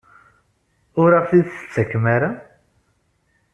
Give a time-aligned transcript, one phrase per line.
[1.01, 2.31] Ur aɣ-t-id-tettakem ara?